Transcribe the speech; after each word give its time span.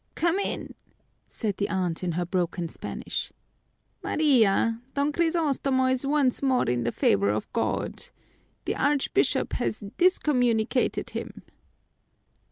"Come 0.15 0.39
in," 0.39 0.73
said 1.27 1.57
the 1.57 1.69
aunt 1.69 2.03
in 2.03 2.13
her 2.13 2.25
broken 2.25 2.67
Spanish. 2.69 3.31
"Maria, 4.03 4.81
Don 4.95 5.11
Crisostomo 5.11 5.91
is 5.91 6.07
once 6.07 6.41
more 6.41 6.63
in 6.65 6.85
the 6.85 6.91
favor 6.91 7.29
of 7.29 7.53
God. 7.53 8.05
The 8.65 8.75
Archbishop 8.75 9.53
has 9.53 9.81
discommunicated 9.99 11.11
him." 11.11 11.43